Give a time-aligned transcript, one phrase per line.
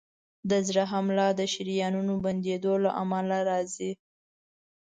[0.49, 3.91] د زړه حمله د شریانونو بندېدو له امله راځي.